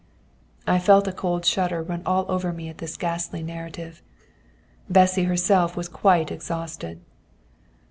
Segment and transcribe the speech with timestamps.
[0.65, 4.01] I felt a cold shudder run all over me at this ghastly narrative.
[4.89, 7.01] Bessy herself was quite exhausted.